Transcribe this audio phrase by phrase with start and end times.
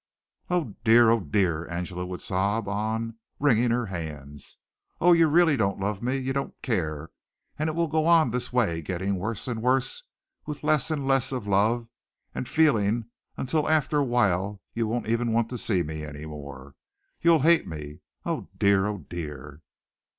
[0.49, 1.11] "Oh, dear!
[1.11, 4.57] oh, dear!" Angela would sob on, wringing her hands.
[4.99, 6.17] "Oh, you really don't love me!
[6.17, 7.11] You don't care!
[7.59, 10.01] And it will go on this way, getting worse and worse,
[10.47, 11.87] with less and less of love
[12.33, 16.73] and feeling until after awhile you won't even want to see me any more
[17.21, 17.99] you'll hate me!
[18.25, 18.87] Oh, dear!
[18.87, 19.61] oh, dear!"